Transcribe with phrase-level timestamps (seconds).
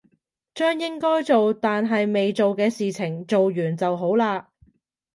[0.55, 4.49] 將應該做但係未做嘅事情做完就好啦